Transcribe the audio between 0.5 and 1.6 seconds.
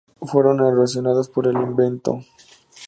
erosionadas por el